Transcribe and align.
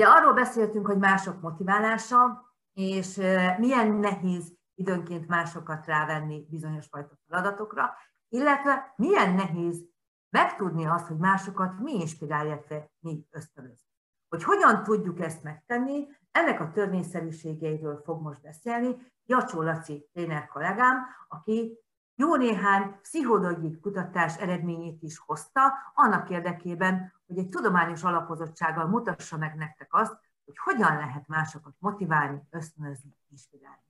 Ugye 0.00 0.08
arról 0.08 0.32
beszéltünk, 0.32 0.86
hogy 0.86 0.98
mások 0.98 1.40
motiválása, 1.40 2.52
és 2.72 3.16
milyen 3.58 3.92
nehéz 3.92 4.52
időnként 4.74 5.28
másokat 5.28 5.86
rávenni 5.86 6.46
bizonyos 6.50 6.86
fajta 6.86 7.18
feladatokra, 7.28 7.94
illetve 8.28 8.94
milyen 8.96 9.34
nehéz 9.34 9.84
megtudni 10.30 10.86
azt, 10.86 11.06
hogy 11.06 11.16
másokat 11.16 11.78
mi 11.78 11.92
inspirál, 11.92 12.46
illetve 12.46 12.90
mi 12.98 13.26
ösztönöz. 13.30 13.86
Hogy 14.28 14.44
hogyan 14.44 14.82
tudjuk 14.82 15.20
ezt 15.20 15.42
megtenni, 15.42 16.06
ennek 16.30 16.60
a 16.60 16.70
törvényszerűségeiről 16.70 18.02
fog 18.04 18.22
most 18.22 18.40
beszélni 18.40 19.12
Jacsó 19.26 19.62
Laci 19.62 20.08
tréner 20.12 20.46
kollégám, 20.46 21.06
aki 21.28 21.78
jó 22.14 22.36
néhány 22.36 23.00
pszichológiai 23.00 23.80
kutatás 23.80 24.36
eredményét 24.36 25.02
is 25.02 25.18
hozta, 25.18 25.72
annak 25.94 26.30
érdekében, 26.30 27.19
hogy 27.30 27.38
egy 27.38 27.48
tudományos 27.48 28.02
alapozottsággal 28.02 28.86
mutassa 28.86 29.36
meg 29.36 29.54
nektek 29.54 29.94
azt, 29.94 30.18
hogy 30.44 30.58
hogyan 30.58 30.96
lehet 30.96 31.28
másokat 31.28 31.74
motiválni, 31.78 32.42
ösztönözni, 32.50 33.16
inspirálni. 33.30 33.82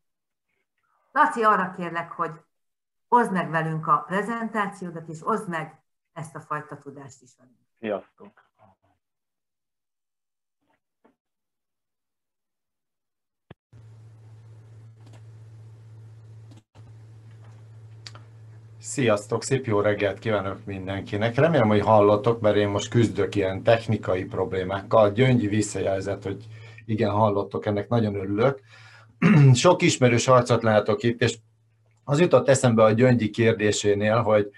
Laci, 1.13 1.43
arra 1.43 1.71
kérlek, 1.71 2.13
hogy 2.13 2.33
oszd 3.09 3.33
meg 3.33 3.51
velünk 3.51 3.87
a 3.87 3.99
prezentációdat, 3.99 5.09
és 5.09 5.27
oszd 5.27 5.49
meg 5.49 5.83
ezt 6.13 6.35
a 6.35 6.41
fajta 6.41 6.79
tudást 6.79 7.23
is 7.23 7.37
velünk. 7.37 7.59
Sziasztok! 7.79 8.50
Sziasztok, 18.91 19.43
szép 19.43 19.67
jó 19.67 19.81
reggelt 19.81 20.19
kívánok 20.19 20.65
mindenkinek. 20.65 21.35
Remélem, 21.35 21.69
hogy 21.69 21.81
hallottok, 21.81 22.41
mert 22.41 22.57
én 22.57 22.69
most 22.69 22.89
küzdök 22.89 23.35
ilyen 23.35 23.63
technikai 23.63 24.25
problémákkal. 24.25 25.13
Gyöngyi 25.13 25.47
visszajelzett, 25.47 26.23
hogy 26.23 26.45
igen, 26.85 27.11
hallottok, 27.11 27.67
ennek 27.67 27.89
nagyon 27.89 28.15
örülök. 28.15 28.61
Sok 29.55 29.83
ismerős 29.83 30.29
arcot 30.29 30.63
látok 30.63 31.03
itt, 31.03 31.23
és 31.23 31.39
az 32.05 32.21
jutott 32.21 32.49
eszembe 32.49 32.83
a 32.83 32.93
Gyöngyi 32.93 33.31
kérdésénél, 33.31 34.21
hogy, 34.21 34.51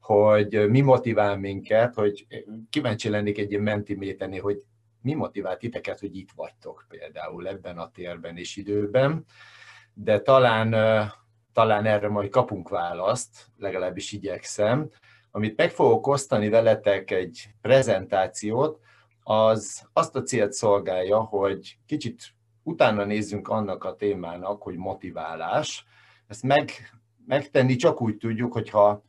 hogy 0.00 0.68
mi 0.68 0.80
motivál 0.80 1.36
minket, 1.36 1.94
hogy 1.94 2.26
kíváncsi 2.70 3.08
lennék 3.08 3.38
egy 3.38 3.50
ilyen 3.50 3.62
mentiméteni, 3.62 4.38
hogy 4.38 4.64
mi 5.02 5.14
motivál 5.14 5.56
titeket, 5.56 6.00
hogy 6.00 6.16
itt 6.16 6.30
vagytok 6.34 6.86
például 6.88 7.48
ebben 7.48 7.78
a 7.78 7.90
térben 7.90 8.36
és 8.36 8.56
időben, 8.56 9.24
de 9.94 10.20
talán 10.20 10.74
talán 11.58 11.86
erre 11.86 12.08
majd 12.08 12.30
kapunk 12.30 12.68
választ, 12.68 13.46
legalábbis 13.56 14.12
igyekszem. 14.12 14.90
Amit 15.30 15.56
meg 15.56 15.70
fogok 15.70 16.06
osztani 16.06 16.48
veletek 16.48 17.10
egy 17.10 17.48
prezentációt, 17.60 18.80
az 19.22 19.88
azt 19.92 20.16
a 20.16 20.22
célt 20.22 20.52
szolgálja, 20.52 21.20
hogy 21.20 21.78
kicsit 21.86 22.34
utána 22.62 23.04
nézzünk 23.04 23.48
annak 23.48 23.84
a 23.84 23.96
témának, 23.96 24.62
hogy 24.62 24.76
motiválás. 24.76 25.84
Ezt 26.26 26.42
meg, 26.42 26.70
megtenni 27.26 27.76
csak 27.76 28.00
úgy 28.00 28.16
tudjuk, 28.16 28.52
hogyha 28.52 29.04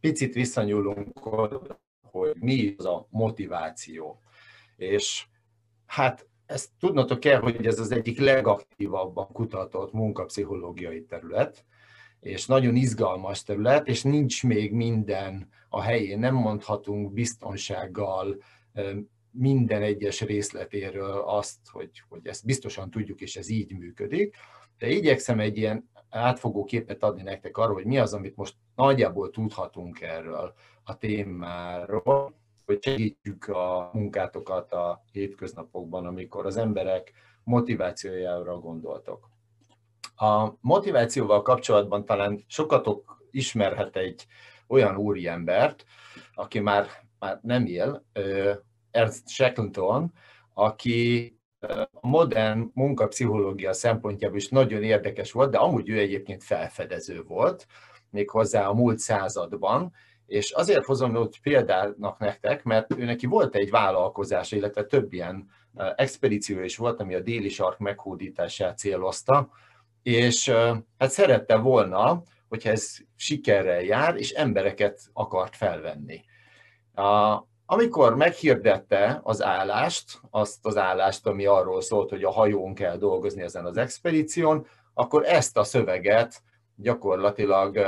picit 0.00 0.34
visszanyúlunk, 0.34 1.18
hogy 2.02 2.34
mi 2.34 2.74
az 2.76 2.86
a 2.86 3.06
motiváció. 3.10 4.20
És 4.76 5.26
hát 5.86 6.28
ezt 6.46 6.68
tudnotok 6.78 7.20
kell, 7.20 7.40
hogy 7.40 7.66
ez 7.66 7.78
az 7.78 7.92
egyik 7.92 8.18
legaktívabban 8.18 9.26
kutatott 9.32 9.92
munkapszichológiai 9.92 11.04
terület, 11.04 11.64
és 12.20 12.46
nagyon 12.46 12.76
izgalmas 12.76 13.42
terület, 13.42 13.88
és 13.88 14.02
nincs 14.02 14.44
még 14.44 14.72
minden 14.72 15.48
a 15.68 15.80
helyén, 15.80 16.18
nem 16.18 16.34
mondhatunk 16.34 17.12
biztonsággal 17.12 18.36
minden 19.30 19.82
egyes 19.82 20.20
részletéről 20.20 21.22
azt, 21.26 21.58
hogy, 21.70 22.02
hogy 22.08 22.26
ezt 22.26 22.44
biztosan 22.44 22.90
tudjuk, 22.90 23.20
és 23.20 23.36
ez 23.36 23.48
így 23.48 23.78
működik, 23.78 24.36
de 24.78 24.88
igyekszem 24.88 25.40
egy 25.40 25.56
ilyen 25.56 25.90
átfogó 26.08 26.64
képet 26.64 27.02
adni 27.02 27.22
nektek 27.22 27.56
arról, 27.56 27.74
hogy 27.74 27.86
mi 27.86 27.98
az, 27.98 28.12
amit 28.12 28.36
most 28.36 28.54
nagyjából 28.74 29.30
tudhatunk 29.30 30.00
erről 30.00 30.54
a 30.84 30.98
témáról, 30.98 32.34
hogy 32.64 32.82
segítjük 32.82 33.48
a 33.48 33.90
munkátokat 33.92 34.72
a 34.72 35.02
hétköznapokban, 35.12 36.06
amikor 36.06 36.46
az 36.46 36.56
emberek 36.56 37.12
motivációjára 37.44 38.58
gondoltok. 38.58 39.28
A 40.16 40.52
motivációval 40.60 41.42
kapcsolatban 41.42 42.04
talán 42.04 42.44
sokatok 42.46 43.22
ismerhet 43.30 43.96
egy 43.96 44.26
olyan 44.66 44.96
úriembert, 44.96 45.84
aki 46.34 46.60
már, 46.60 46.86
már 47.18 47.38
nem 47.42 47.66
él, 47.66 48.04
Ernst 48.90 49.28
Shackleton, 49.28 50.12
aki 50.54 51.32
a 51.92 52.06
modern 52.06 52.70
munkapszichológia 52.74 53.72
szempontjából 53.72 54.36
is 54.36 54.48
nagyon 54.48 54.82
érdekes 54.82 55.32
volt, 55.32 55.50
de 55.50 55.58
amúgy 55.58 55.88
ő 55.88 55.98
egyébként 55.98 56.44
felfedező 56.44 57.22
volt, 57.22 57.66
méghozzá 58.10 58.66
a 58.66 58.74
múlt 58.74 58.98
században, 58.98 59.92
és 60.26 60.50
azért 60.50 60.84
hozom 60.84 61.16
őt 61.16 61.38
példának 61.42 62.18
nektek, 62.18 62.64
mert 62.64 62.98
ő 62.98 63.04
neki 63.04 63.26
volt 63.26 63.54
egy 63.54 63.70
vállalkozása, 63.70 64.56
illetve 64.56 64.84
több 64.84 65.12
ilyen 65.12 65.48
expedíció 65.96 66.60
is 66.60 66.76
volt, 66.76 67.00
ami 67.00 67.14
a 67.14 67.20
déli 67.20 67.48
sark 67.48 67.78
meghódítását 67.78 68.78
célozta, 68.78 69.48
és 70.02 70.48
hát 70.98 71.10
szerette 71.10 71.56
volna, 71.56 72.22
hogyha 72.48 72.70
ez 72.70 72.96
sikerrel 73.16 73.82
jár, 73.82 74.16
és 74.16 74.30
embereket 74.30 75.00
akart 75.12 75.56
felvenni. 75.56 76.24
Amikor 77.66 78.16
meghirdette 78.16 79.20
az 79.22 79.42
állást, 79.42 80.20
azt 80.30 80.66
az 80.66 80.76
állást, 80.76 81.26
ami 81.26 81.46
arról 81.46 81.80
szólt, 81.80 82.10
hogy 82.10 82.24
a 82.24 82.30
hajón 82.30 82.74
kell 82.74 82.96
dolgozni 82.96 83.42
ezen 83.42 83.64
az 83.64 83.76
expedíción, 83.76 84.66
akkor 84.94 85.24
ezt 85.24 85.58
a 85.58 85.64
szöveget 85.64 86.42
gyakorlatilag 86.76 87.78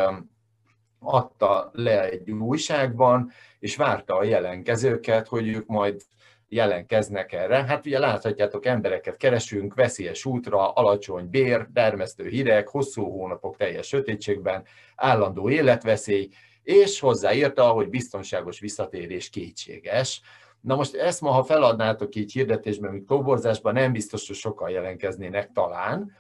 adta 0.99 1.71
le 1.73 2.09
egy 2.11 2.31
újságban, 2.31 3.31
és 3.59 3.77
várta 3.77 4.17
a 4.17 4.25
jelenkezőket, 4.25 5.29
hogy 5.29 5.49
ők 5.49 5.67
majd 5.67 6.01
jelenkeznek 6.49 7.33
erre. 7.33 7.65
Hát 7.65 7.87
ugye 7.87 7.99
láthatjátok, 7.99 8.67
embereket 8.67 9.17
keresünk, 9.17 9.75
veszélyes 9.75 10.25
útra, 10.25 10.73
alacsony 10.73 11.31
bér, 11.31 11.67
dermesztő 11.73 12.29
hideg, 12.29 12.69
hosszú 12.69 13.05
hónapok 13.05 13.57
teljes 13.57 13.87
sötétségben, 13.87 14.65
állandó 14.97 15.51
életveszély, 15.51 16.29
és 16.62 17.01
hozzáírta, 17.01 17.69
hogy 17.69 17.89
biztonságos 17.89 18.61
visszatérés 18.61 19.31
kétséges. 19.31 20.21
Na 20.61 20.77
most 20.77 20.95
ezt 20.95 21.21
ma, 21.21 21.31
ha 21.31 21.45
feladnátok 21.45 22.15
így 22.15 22.33
hirdetésben, 22.33 22.93
mint 22.93 23.07
toborzásban, 23.07 23.73
nem 23.73 23.93
biztos, 23.93 24.27
hogy 24.27 24.37
sokan 24.37 24.71
jelentkeznének 24.71 25.51
talán, 25.53 26.13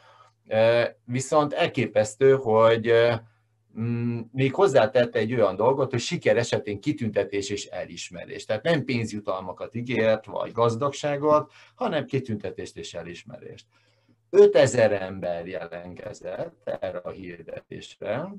viszont 1.04 1.52
elképesztő, 1.52 2.34
hogy 2.34 2.92
még 4.32 4.54
hozzátette 4.54 5.18
egy 5.18 5.34
olyan 5.34 5.56
dolgot, 5.56 5.90
hogy 5.90 6.00
siker 6.00 6.36
esetén 6.36 6.80
kitüntetés 6.80 7.50
és 7.50 7.66
elismerés. 7.66 8.44
Tehát 8.44 8.62
nem 8.62 8.84
pénzjutalmakat 8.84 9.74
ígért, 9.74 10.26
vagy 10.26 10.52
gazdagságot, 10.52 11.52
hanem 11.74 12.04
kitüntetést 12.04 12.76
és 12.76 12.94
elismerést. 12.94 13.66
5000 14.30 14.92
ember 14.92 15.46
jelentkezett 15.46 16.70
erre 16.80 16.98
a 16.98 17.10
hirdetésre, 17.10 18.32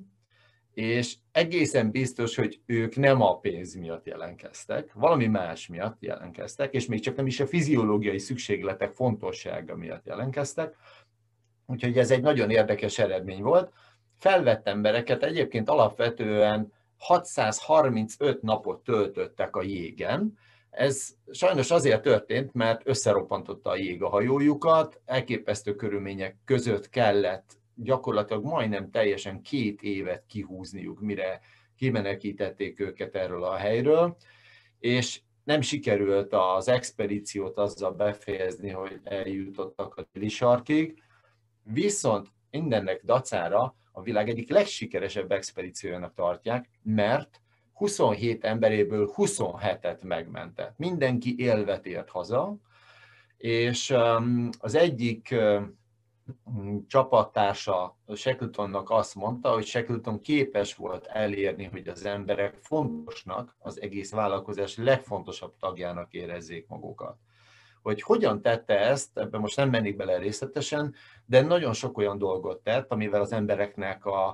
és 0.74 1.16
egészen 1.32 1.92
biztos, 1.92 2.36
hogy 2.36 2.62
ők 2.66 2.96
nem 2.96 3.22
a 3.22 3.40
pénz 3.40 3.76
miatt 3.76 4.06
jelentkeztek, 4.06 4.94
valami 4.94 5.28
más 5.28 5.68
miatt 5.68 5.98
jelentkeztek, 6.00 6.74
és 6.74 6.86
még 6.86 7.00
csak 7.00 7.16
nem 7.16 7.28
is 7.28 7.40
a 7.40 7.48
fiziológiai 7.48 8.20
szükségletek 8.20 8.94
fontossága 8.94 9.76
miatt 9.76 10.06
jelentkeztek. 10.06 10.76
Úgyhogy 11.66 11.98
ez 11.98 12.12
egy 12.12 12.22
nagyon 12.22 12.50
érdekes 12.50 13.00
eredmény 13.00 13.42
volt 13.42 13.72
felvett 14.18 14.68
embereket 14.68 15.24
egyébként 15.24 15.70
alapvetően 15.70 16.74
635 16.98 18.42
napot 18.42 18.84
töltöttek 18.84 19.56
a 19.56 19.62
jégen. 19.62 20.38
Ez 20.70 21.10
sajnos 21.32 21.72
azért 21.72 22.02
történt, 22.02 22.54
mert 22.54 22.82
összeroppantotta 22.88 23.70
a 23.70 23.76
jég 23.76 24.04
a 24.04 24.10
hajójukat, 24.10 25.02
elképesztő 25.06 25.76
körülmények 25.76 26.38
között 26.46 26.90
kellett 26.90 27.58
gyakorlatilag 27.76 28.44
majdnem 28.44 28.92
teljesen 28.92 29.42
két 29.42 29.82
évet 29.82 30.24
kihúzniuk, 30.28 31.00
mire 31.00 31.40
kimenekítették 31.76 32.80
őket 32.80 33.16
erről 33.16 33.44
a 33.44 33.56
helyről, 33.56 34.18
és 34.80 35.22
nem 35.44 35.62
sikerült 35.62 36.34
az 36.34 36.68
expedíciót 36.68 37.58
azzal 37.58 37.92
befejezni, 37.92 38.70
hogy 38.70 39.00
eljutottak 39.04 39.96
a 39.96 40.08
déli 40.14 40.30
sarkig, 40.30 41.04
viszont 41.64 42.28
mindennek 42.52 43.02
dacára 43.04 43.76
a 43.98 44.02
világ 44.02 44.30
egyik 44.30 44.50
legsikeresebb 44.50 45.32
expedíciójának 45.32 46.14
tartják, 46.14 46.70
mert 46.84 47.42
27 47.74 48.44
emberéből 48.44 49.12
27-et 49.16 50.04
megmentett. 50.04 50.78
Mindenki 50.78 51.36
élvet 51.38 51.86
ért 51.86 52.10
haza, 52.10 52.56
és 53.38 53.90
um, 53.90 54.50
az 54.60 54.76
egyik 54.76 55.36
um, 56.44 56.88
csapattársa 56.88 57.98
Shackletonnak 58.16 58.90
azt 58.90 59.16
mondta, 59.16 59.54
hogy 59.54 59.66
Shackleton 59.66 60.22
képes 60.22 60.76
volt 60.76 61.06
elérni, 61.06 61.64
hogy 61.66 61.88
az 61.88 62.06
emberek 62.06 62.56
fontosnak, 62.62 63.56
az 63.60 63.82
egész 63.82 64.12
vállalkozás 64.12 64.78
legfontosabb 64.78 65.54
tagjának 65.60 66.14
érezzék 66.14 66.68
magukat 66.68 67.18
hogy 67.88 68.02
hogyan 68.02 68.42
tette 68.42 68.80
ezt, 68.80 69.18
ebben 69.18 69.42
most 69.42 69.56
nem 69.56 69.70
mennék 69.70 69.96
bele 69.96 70.18
részletesen, 70.18 70.96
de 71.26 71.42
nagyon 71.42 71.74
sok 71.74 71.98
olyan 71.98 72.18
dolgot 72.18 72.64
tett, 72.64 72.92
amivel 72.92 73.22
az 73.22 73.32
embereknek 73.32 74.06
a, 74.06 74.28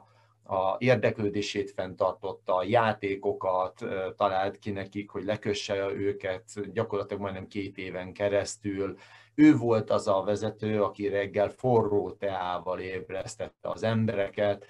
a 0.43 0.75
érdeklődését 0.77 1.71
fenntartotta, 1.71 2.63
játékokat 2.63 3.85
talált 4.15 4.59
ki 4.59 4.71
nekik, 4.71 5.09
hogy 5.09 5.23
lekösse 5.23 5.91
őket 5.91 6.71
gyakorlatilag 6.73 7.21
majdnem 7.21 7.47
két 7.47 7.77
éven 7.77 8.13
keresztül. 8.13 8.97
Ő 9.35 9.55
volt 9.55 9.89
az 9.89 10.07
a 10.07 10.23
vezető, 10.23 10.83
aki 10.83 11.07
reggel 11.07 11.49
forró 11.49 12.11
teával 12.11 12.79
ébresztette 12.79 13.69
az 13.69 13.83
embereket, 13.83 14.65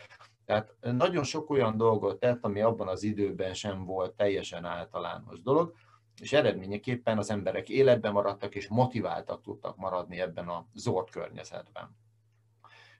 tehát 0.45 0.75
nagyon 0.81 1.23
sok 1.23 1.49
olyan 1.49 1.77
dolgot 1.77 2.19
tett, 2.19 2.43
ami 2.43 2.61
abban 2.61 2.87
az 2.87 3.03
időben 3.03 3.53
sem 3.53 3.85
volt 3.85 4.13
teljesen 4.13 4.65
általános 4.65 5.41
dolog, 5.41 5.73
és 6.23 6.33
eredményeképpen 6.33 7.17
az 7.17 7.29
emberek 7.29 7.69
életben 7.69 8.11
maradtak 8.11 8.55
és 8.55 8.67
motiváltak 8.67 9.41
tudtak 9.41 9.77
maradni 9.77 10.19
ebben 10.19 10.47
a 10.47 10.65
zord 10.73 11.09
környezetben. 11.09 11.95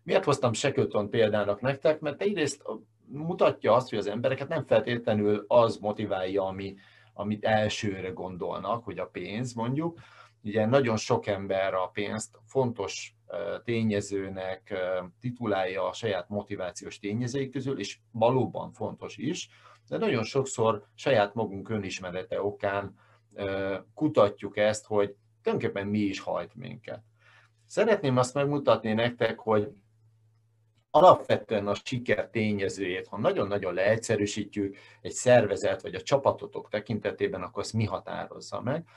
Miért 0.04 0.24
hoztam 0.24 0.54
Shackleton 0.54 1.10
példának 1.10 1.62
nektek? 1.62 2.00
Mert 2.00 2.22
egyrészt 2.22 2.64
mutatja 3.06 3.74
azt, 3.74 3.90
hogy 3.90 3.98
az 3.98 4.08
embereket 4.08 4.48
nem 4.48 4.66
feltétlenül 4.66 5.46
az 5.48 5.78
motiválja, 5.78 6.46
ami, 6.46 6.76
amit 7.14 7.46
elsőre 7.46 8.10
gondolnak, 8.10 8.84
hogy 8.84 9.00
a 9.00 9.06
pénz 9.06 9.54
mondjuk. 9.54 10.00
Ugye 10.44 10.66
nagyon 10.66 10.98
sok 10.98 11.28
ember 11.28 11.74
a 11.74 11.90
pénzt 11.94 12.40
fontos 12.46 13.16
tényezőnek 13.64 14.74
titulálja 15.20 15.88
a 15.88 15.94
saját 15.94 16.30
motivációs 16.30 17.00
tényezői 17.00 17.50
közül, 17.50 17.80
és 17.80 18.00
valóban 18.12 18.72
fontos 18.72 19.18
is, 19.18 19.50
de 19.88 19.98
nagyon 19.98 20.24
sokszor 20.24 20.86
saját 20.96 21.34
magunk 21.34 21.70
önismerete 21.70 22.42
okán 22.42 22.96
kutatjuk 23.94 24.58
ezt, 24.58 24.86
hogy 24.86 25.16
tulajdonképpen 25.42 25.88
mi 25.88 26.00
is 26.00 26.20
hajt 26.20 26.56
minket. 26.56 27.02
Szeretném 27.66 28.18
azt 28.18 28.34
megmutatni 28.34 28.94
nektek, 28.94 29.40
hogy 29.40 29.72
alapvetően 30.92 31.68
a 31.68 31.76
siker 31.84 32.30
tényezőjét, 32.30 33.08
ha 33.08 33.18
nagyon-nagyon 33.18 33.74
leegyszerűsítjük 33.74 34.76
egy 35.02 35.12
szervezet 35.12 35.82
vagy 35.82 35.96
a 35.96 36.02
csapatotok 36.02 36.70
tekintetében, 36.70 37.42
akkor 37.42 37.64
ezt 37.64 37.74
mi 37.74 37.86
határozza 37.86 38.62
meg. 38.62 38.88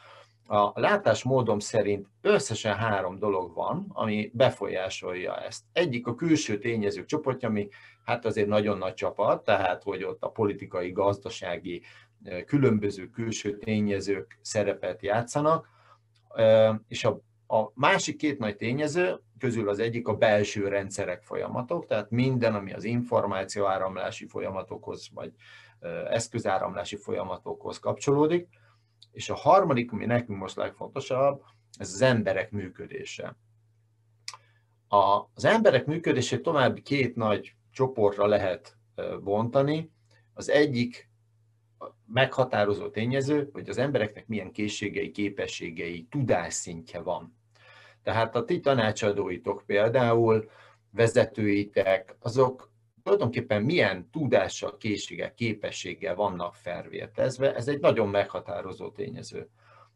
A 0.46 0.80
látásmódom 0.80 1.58
szerint 1.58 2.06
összesen 2.20 2.76
három 2.76 3.18
dolog 3.18 3.54
van, 3.54 3.86
ami 3.88 4.30
befolyásolja 4.34 5.36
ezt. 5.36 5.64
Egyik 5.72 6.06
a 6.06 6.14
külső 6.14 6.58
tényezők 6.58 7.06
csoportja, 7.06 7.48
ami 7.48 7.68
hát 8.04 8.24
azért 8.24 8.48
nagyon 8.48 8.78
nagy 8.78 8.94
csapat, 8.94 9.44
tehát 9.44 9.82
hogy 9.82 10.04
ott 10.04 10.22
a 10.22 10.28
politikai, 10.28 10.90
gazdasági, 10.92 11.82
különböző 12.46 13.06
külső 13.10 13.58
tényezők 13.58 14.38
szerepet 14.42 15.02
játszanak, 15.02 15.68
és 16.88 17.04
a, 17.04 17.20
a 17.46 17.70
másik 17.74 18.16
két 18.16 18.38
nagy 18.38 18.56
tényező 18.56 19.20
közül 19.38 19.68
az 19.68 19.78
egyik 19.78 20.08
a 20.08 20.16
belső 20.16 20.68
rendszerek 20.68 21.22
folyamatok, 21.22 21.86
tehát 21.86 22.10
minden, 22.10 22.54
ami 22.54 22.72
az 22.72 22.84
információ 22.84 23.66
áramlási 23.66 24.26
folyamatokhoz, 24.26 25.08
vagy 25.14 25.32
eszközáramlási 26.10 26.96
folyamatokhoz 26.96 27.78
kapcsolódik, 27.78 28.48
és 29.12 29.30
a 29.30 29.34
harmadik, 29.34 29.92
ami 29.92 30.06
nekünk 30.06 30.38
most 30.38 30.56
legfontosabb, 30.56 31.42
ez 31.78 31.92
az 31.92 32.02
emberek 32.02 32.50
működése. 32.50 33.36
A, 34.88 35.22
az 35.34 35.44
emberek 35.44 35.86
működését 35.86 36.42
további 36.42 36.82
két 36.82 37.16
nagy 37.16 37.54
csoportra 37.70 38.26
lehet 38.26 38.76
bontani. 39.22 39.90
Az 40.34 40.48
egyik 40.48 41.10
meghatározó 42.06 42.88
tényező, 42.88 43.48
hogy 43.52 43.68
az 43.68 43.78
embereknek 43.78 44.26
milyen 44.26 44.52
készségei, 44.52 45.10
képességei, 45.10 46.06
tudásszintje 46.10 47.00
van. 47.00 47.36
Tehát 48.02 48.36
a 48.36 48.44
ti 48.44 48.60
tanácsadóitok 48.60 49.62
például, 49.66 50.50
vezetőitek, 50.90 52.16
azok 52.20 52.70
tulajdonképpen 53.06 53.62
milyen 53.62 54.10
tudással, 54.10 54.76
készséggel, 54.76 55.34
képességgel 55.34 56.14
vannak 56.14 56.54
felvértezve, 56.54 57.54
ez 57.54 57.68
egy 57.68 57.80
nagyon 57.80 58.08
meghatározó 58.08 58.90
tényező. 58.90 59.48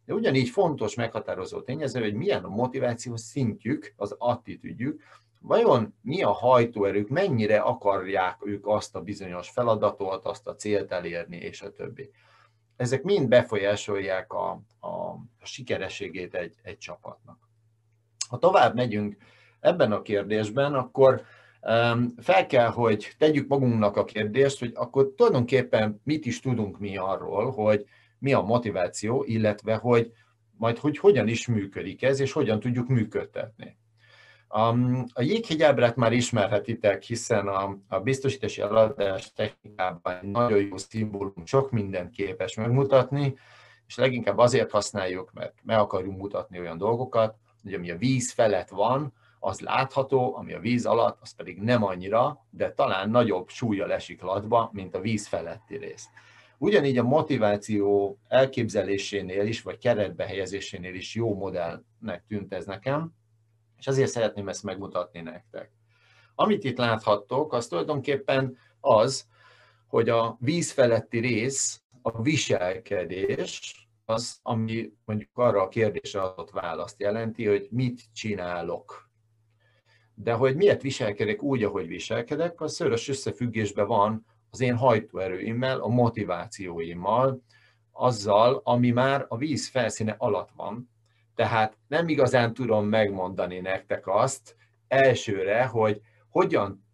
De 0.04 0.14
ugyanígy 0.14 0.48
fontos 0.48 0.94
meghatározó 0.94 1.60
tényező, 1.60 2.00
hogy 2.00 2.14
milyen 2.14 2.44
a 2.44 2.48
motiváció 2.48 3.16
szintjük, 3.16 3.92
az 3.96 4.14
attitűdjük, 4.18 5.02
vajon 5.40 5.94
mi 6.02 6.22
a 6.22 6.30
hajtóerők, 6.30 7.08
mennyire 7.08 7.58
akarják 7.58 8.36
ők 8.46 8.66
azt 8.66 8.96
a 8.96 9.00
bizonyos 9.00 9.50
feladatot, 9.50 10.26
azt 10.26 10.46
a 10.46 10.54
célt 10.54 10.92
elérni, 10.92 11.36
és 11.36 11.62
a 11.62 11.72
többi. 11.72 12.10
Ezek 12.76 13.02
mind 13.02 13.28
befolyásolják 13.28 14.32
a, 14.32 14.50
a, 14.80 14.88
a 15.38 15.44
sikerességét 15.44 16.34
egy, 16.34 16.54
egy 16.62 16.78
csapatnak. 16.78 17.38
Ha 18.28 18.38
tovább 18.38 18.74
megyünk 18.74 19.16
ebben 19.60 19.92
a 19.92 20.02
kérdésben, 20.02 20.74
akkor 20.74 21.24
fel 22.16 22.46
kell, 22.46 22.68
hogy 22.68 23.14
tegyük 23.18 23.48
magunknak 23.48 23.96
a 23.96 24.04
kérdést, 24.04 24.58
hogy 24.58 24.72
akkor 24.74 25.12
tulajdonképpen 25.16 26.00
mit 26.04 26.26
is 26.26 26.40
tudunk 26.40 26.78
mi 26.78 26.96
arról, 26.96 27.50
hogy 27.50 27.84
mi 28.18 28.32
a 28.32 28.40
motiváció, 28.40 29.24
illetve 29.26 29.74
hogy 29.74 30.12
majd 30.56 30.78
hogy 30.78 30.98
hogyan 30.98 31.28
is 31.28 31.46
működik 31.46 32.02
ez, 32.02 32.20
és 32.20 32.32
hogyan 32.32 32.60
tudjuk 32.60 32.88
működtetni. 32.88 33.78
A 35.12 35.22
jéghegyábrát 35.22 35.96
már 35.96 36.12
ismerhetitek, 36.12 37.02
hiszen 37.02 37.48
a, 37.48 37.78
a 37.88 38.00
biztosítási 38.00 38.60
eladás 38.60 39.32
technikában 39.32 40.18
nagyon 40.22 40.60
jó 40.60 40.76
szimbólum, 40.76 41.46
sok 41.46 41.70
mindent 41.70 42.10
képes 42.10 42.54
megmutatni, 42.54 43.34
és 43.86 43.96
leginkább 43.96 44.38
azért 44.38 44.70
használjuk, 44.70 45.32
mert 45.32 45.54
meg 45.62 45.78
akarjuk 45.78 46.16
mutatni 46.16 46.58
olyan 46.58 46.78
dolgokat, 46.78 47.36
hogy 47.62 47.74
ami 47.74 47.90
a 47.90 47.96
víz 47.96 48.32
felett 48.32 48.68
van, 48.68 49.12
az 49.40 49.60
látható, 49.60 50.37
ami 50.37 50.52
a 50.52 50.60
víz 50.60 50.87
alatt, 50.87 51.19
az 51.20 51.34
pedig 51.34 51.58
nem 51.58 51.84
annyira, 51.84 52.46
de 52.50 52.72
talán 52.72 53.10
nagyobb 53.10 53.48
súlya 53.48 53.92
esik 53.92 54.22
latba, 54.22 54.70
mint 54.72 54.94
a 54.94 55.00
víz 55.00 55.26
feletti 55.26 55.76
rész. 55.76 56.08
Ugyanígy 56.58 56.98
a 56.98 57.02
motiváció 57.02 58.19
elképzelésénél 58.28 59.46
is, 59.46 59.62
vagy 59.62 59.78
keretbe 59.78 60.26
helyezésénél 60.26 60.94
is 60.94 61.14
jó 61.14 61.34
modellnek 61.34 62.25
tűnt 62.28 62.52
ez 62.52 62.66
nekem, 62.66 63.12
és 63.78 63.87
azért 63.87 64.10
szeretném 64.10 64.48
ezt 64.48 64.62
megmutatni 64.62 65.20
nektek. 65.20 65.72
Amit 66.34 66.64
itt 66.64 66.78
láthattok, 66.78 67.52
az 67.52 67.66
tulajdonképpen 67.66 68.56
az, 68.81 69.26
hogy 69.87 70.08
a 70.08 70.37
víz 70.40 70.72
feletti 70.72 71.19
rész, 71.19 71.82
a 72.02 72.22
viselkedés, 72.22 73.88
az, 74.04 74.38
ami 74.42 74.92
mondjuk 75.04 75.31
arra 75.34 75.62
a 75.62 75.69
kérdésre 75.69 76.20
adott 76.20 76.50
választ 76.50 77.00
jelenti, 77.00 77.46
hogy 77.46 77.69
mit 77.70 78.02
csinálok. 78.12 79.09
De 80.22 80.32
hogy 80.32 80.56
miért 80.56 80.82
viselkedek 80.82 81.42
úgy, 81.42 81.62
ahogy 81.62 81.86
viselkedek, 81.86 82.60
az 82.60 82.74
szörös 82.74 83.08
összefüggésben 83.08 83.86
van 83.86 84.26
az 84.50 84.60
én 84.60 84.76
hajtóerőimmel, 84.76 85.80
a 85.80 85.88
motivációimmal, 85.88 87.42
azzal, 87.92 88.60
ami 88.64 88.90
már 88.90 89.24
a 89.28 89.36
víz 89.36 89.68
felszíne 89.68 90.14
alatt 90.18 90.50
van. 90.56 90.90
Tehát 91.34 91.78
nem 91.88 92.08
igazán 92.08 92.54
tudom 92.54 92.86
megmondani 92.86 93.60
nektek 93.60 94.06
azt 94.06 94.56
elsőre, 94.88 95.64
hogy 95.64 96.00
hogyan 96.28 96.84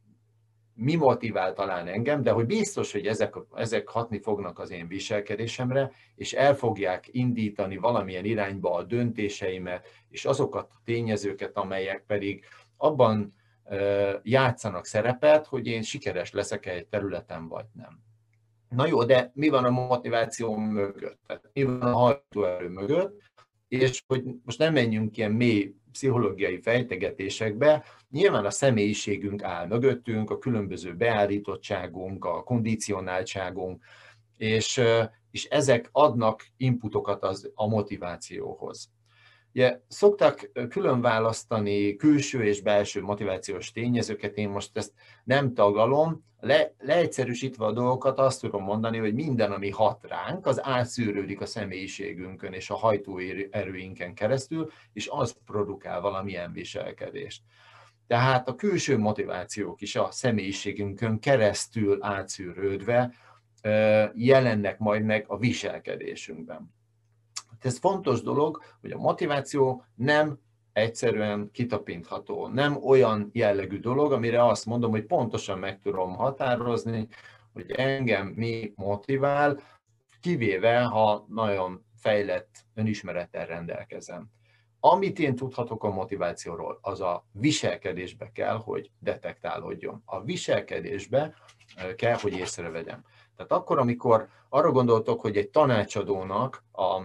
mi 0.75 0.95
motivál 0.95 1.52
talán 1.52 1.87
engem, 1.87 2.23
de 2.23 2.30
hogy 2.30 2.47
biztos, 2.47 2.92
hogy 2.92 3.06
ezek, 3.06 3.35
ezek 3.54 3.88
hatni 3.88 4.21
fognak 4.21 4.59
az 4.59 4.71
én 4.71 4.88
viselkedésemre, 4.88 5.92
és 6.14 6.33
el 6.33 6.54
fogják 6.54 7.09
indítani 7.11 7.76
valamilyen 7.76 8.25
irányba 8.25 8.75
a 8.75 8.83
döntéseimet, 8.83 9.87
és 10.09 10.25
azokat 10.25 10.71
a 10.71 10.80
tényezőket, 10.85 11.56
amelyek 11.56 12.04
pedig 12.06 12.45
abban 12.76 13.35
játszanak 14.23 14.87
szerepet, 14.87 15.47
hogy 15.47 15.66
én 15.66 15.83
sikeres 15.83 16.33
leszek 16.33 16.66
egy 16.66 16.87
területen, 16.87 17.49
vagy 17.49 17.66
nem. 17.73 18.04
Na 18.68 18.87
jó, 18.87 19.04
de 19.04 19.30
mi 19.35 19.49
van 19.49 19.64
a 19.64 19.71
motiváció 19.71 20.56
mögött? 20.56 21.18
Tehát 21.26 21.50
mi 21.52 21.62
van 21.62 21.80
a 21.80 21.97
hajtóerő 21.97 22.68
mögött? 22.68 23.23
És 23.68 24.02
hogy 24.06 24.25
most 24.45 24.59
nem 24.59 24.73
menjünk 24.73 25.16
ilyen 25.16 25.33
mély 25.33 25.75
pszichológiai 25.92 26.61
fejtegetésekbe, 26.61 27.85
nyilván 28.11 28.45
a 28.45 28.50
személyiségünk 28.50 29.42
áll 29.42 29.66
mögöttünk, 29.66 30.30
a 30.30 30.38
különböző 30.38 30.95
beállítottságunk, 30.95 32.25
a 32.25 32.42
kondicionáltságunk, 32.42 33.85
és, 34.37 34.80
és 35.30 35.45
ezek 35.45 35.88
adnak 35.92 36.47
inputokat 36.56 37.23
az, 37.23 37.50
a 37.54 37.66
motivációhoz. 37.66 38.90
Ugye, 39.57 39.81
szoktak 39.89 40.51
külön 40.69 41.01
választani 41.01 41.97
külső 41.97 42.45
és 42.45 42.61
belső 42.61 43.03
motivációs 43.03 43.73
tényezőket, 43.73 44.37
én 44.37 44.49
most 44.49 44.77
ezt 44.77 44.93
nem 45.25 45.55
tagalom, 45.55 46.25
Le, 46.41 46.75
leegyszerűsítve 46.79 47.65
a 47.65 47.73
dolgokat 47.73 48.19
azt 48.19 48.41
tudom 48.41 48.63
mondani, 48.63 48.99
hogy 48.99 49.15
minden, 49.15 49.53
ami 49.53 49.71
hat 49.71 50.07
ránk, 50.09 50.47
az 50.47 50.65
átszűrődik 50.65 51.41
a 51.41 51.47
személyiségünkön 51.47 52.53
és 52.53 52.71
a 52.71 52.75
hajtóerőinken 52.75 54.15
keresztül, 54.15 54.71
és 54.93 55.09
az 55.11 55.37
produkál 55.47 56.01
valamilyen 56.01 56.53
viselkedést. 56.53 57.43
Tehát 58.07 58.49
a 58.49 58.55
külső 58.55 58.99
motivációk 58.99 59.81
is 59.81 59.97
a 59.97 60.09
személyiségünkön 60.11 61.19
keresztül 61.19 61.99
átszűrődve 62.01 63.13
jelennek 64.15 64.79
majd 64.79 65.05
meg 65.05 65.25
a 65.29 65.39
viselkedésünkben. 65.39 66.75
Ez 67.67 67.79
fontos 67.79 68.23
dolog, 68.23 68.63
hogy 68.81 68.91
a 68.91 68.99
motiváció 68.99 69.85
nem 69.95 70.39
egyszerűen 70.73 71.51
kitapintható. 71.53 72.49
Nem 72.49 72.85
olyan 72.85 73.31
jellegű 73.33 73.81
dolog, 73.81 74.13
amire 74.13 74.45
azt 74.45 74.67
mondom, 74.67 74.91
hogy 74.91 75.05
pontosan 75.05 75.59
meg 75.59 75.81
tudom 75.81 76.15
határozni, 76.15 77.09
hogy 77.53 77.71
engem 77.71 78.27
mi 78.27 78.73
motivál, 78.77 79.61
kivéve, 80.21 80.83
ha 80.83 81.27
nagyon 81.29 81.85
fejlett 81.97 82.65
önismerettel 82.75 83.47
rendelkezem. 83.47 84.31
Amit 84.81 85.19
én 85.19 85.37
tudhatok 85.37 85.85
a 85.85 85.91
motivációról, 85.91 86.79
az 86.83 87.01
a 87.01 87.27
viselkedésbe 87.33 88.31
kell, 88.33 88.57
hogy 88.57 88.91
detektálódjon. 88.99 90.03
A 90.05 90.23
viselkedésbe 90.23 91.35
kell, 91.97 92.17
hogy 92.17 92.33
észrevegyem. 92.33 93.05
Tehát 93.37 93.53
akkor, 93.53 93.79
amikor 93.79 94.29
arra 94.49 94.71
gondoltok, 94.71 95.21
hogy 95.21 95.37
egy 95.37 95.51
tanácsadónak 95.51 96.65
a 96.73 97.03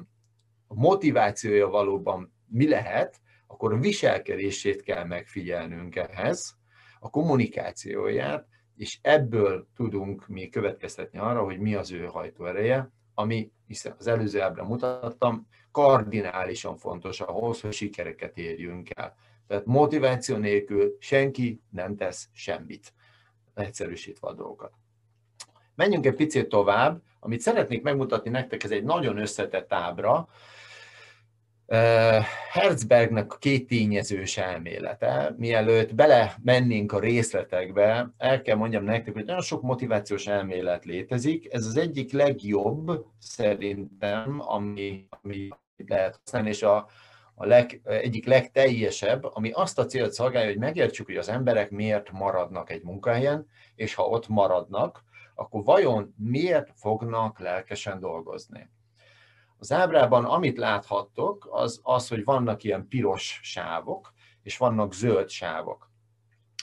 motivációja 0.74 1.68
valóban 1.68 2.34
mi 2.48 2.68
lehet, 2.68 3.20
akkor 3.48 3.74
a 3.74 3.78
viselkedését 3.78 4.82
kell 4.82 5.04
megfigyelnünk 5.04 5.96
ehhez, 5.96 6.60
a 7.00 7.10
kommunikációját, 7.10 8.48
és 8.76 9.00
ebből 9.02 9.68
tudunk 9.76 10.28
mi 10.28 10.50
következtetni 10.50 11.20
arra, 11.20 11.44
hogy 11.44 11.60
mi 11.60 11.76
az 11.76 11.92
ő 11.92 12.06
hajtóereje, 12.06 12.92
ami, 13.14 13.52
hiszen 13.68 13.96
az 13.98 14.08
előző 14.08 14.42
ábra 14.42 14.64
mutattam, 14.64 15.48
kardinálisan 15.72 16.78
fontos 16.78 17.22
ahhoz, 17.22 17.62
hogy 17.62 17.74
sikereket 17.74 18.38
érjünk 18.38 18.90
el. 18.96 19.16
Tehát 19.48 19.66
motiváció 19.66 20.38
nélkül 20.38 20.96
senki 21.00 21.62
nem 21.70 21.96
tesz 21.96 22.30
semmit, 22.34 22.94
egyszerűsítve 23.54 24.28
a 24.28 24.34
dolgokat. 24.34 24.74
Menjünk 25.76 26.06
egy 26.06 26.16
picit 26.16 26.50
tovább, 26.50 27.02
amit 27.20 27.40
szeretnék 27.40 27.82
megmutatni 27.82 28.30
nektek, 28.30 28.64
ez 28.64 28.72
egy 28.72 28.84
nagyon 28.84 29.18
összetett 29.18 29.74
ábra, 29.74 30.28
Herzbergnek 32.52 33.34
a 33.34 33.38
két 33.38 33.68
tényezős 33.68 34.38
elmélete, 34.38 35.36
mielőtt 35.38 35.96
bele 35.96 36.36
mennénk 36.44 36.92
a 36.92 37.00
részletekbe, 37.00 38.14
el 38.18 38.42
kell 38.42 38.56
mondjam 38.56 38.84
nektek, 38.84 39.14
hogy 39.14 39.26
nagyon 39.26 39.42
sok 39.42 39.62
motivációs 39.62 40.28
elmélet 40.28 40.86
létezik. 40.86 41.54
Ez 41.54 41.66
az 41.66 41.78
egyik 41.78 42.12
legjobb 42.12 43.06
szerintem, 43.20 44.42
ami, 44.48 45.08
ami 45.10 45.48
lehet 45.88 46.20
használni, 46.24 46.50
és 46.50 46.64
a, 46.64 46.88
a 47.36 47.46
leg, 47.46 47.82
egyik 47.84 48.26
legteljesebb, 48.26 49.24
ami 49.24 49.52
azt 49.52 49.80
a 49.80 49.86
célt 49.86 50.14
szolgálja, 50.14 50.50
hogy 50.50 50.60
megértsük, 50.60 51.06
hogy 51.06 51.18
az 51.18 51.30
emberek 51.30 51.70
miért 51.70 52.12
maradnak 52.12 52.70
egy 52.70 52.84
munkahelyen, 52.84 53.48
és 53.76 53.94
ha 53.94 54.04
ott 54.04 54.28
maradnak, 54.28 55.04
akkor 55.36 55.64
vajon 55.64 56.16
miért 56.18 56.72
fognak 56.76 57.40
lelkesen 57.40 58.00
dolgozni. 58.00 58.70
Az 59.62 59.72
ábrában, 59.72 60.26
amit 60.26 60.58
láthattok, 60.58 61.48
az 61.52 61.80
az, 61.84 62.08
hogy 62.08 62.24
vannak 62.24 62.64
ilyen 62.64 62.88
piros 62.88 63.40
sávok, 63.44 64.14
és 64.44 64.58
vannak 64.58 64.94
zöld 64.94 65.30
sávok. 65.30 65.92